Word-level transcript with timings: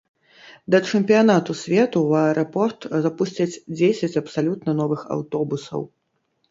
Да 0.75 0.79
чэмпіянату 0.89 1.55
свету 1.59 1.97
ў 2.07 2.11
аэрапорт 2.31 2.81
запусцяць 3.07 3.51
дзесяць 3.77 4.13
абсалютна 4.25 4.71
новых 4.83 5.01
аўтобусаў. 5.19 5.81